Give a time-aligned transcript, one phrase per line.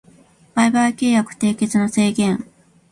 [0.55, 2.43] 売買契約締結の制限